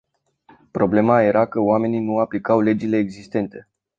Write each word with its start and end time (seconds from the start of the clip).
Problema 0.71 1.21
era 1.21 1.47
că 1.47 1.59
oamenii 1.59 1.99
nu 1.99 2.17
aplicau 2.17 2.59
legile 2.59 2.97
existente. 2.97 3.67